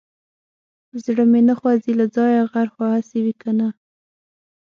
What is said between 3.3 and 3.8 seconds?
که نه.